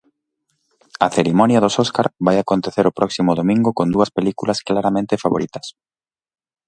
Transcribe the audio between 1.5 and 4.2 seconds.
dos Oscar vai acontecer o próximo domingo con duas